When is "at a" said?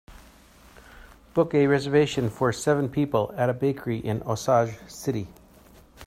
3.37-3.53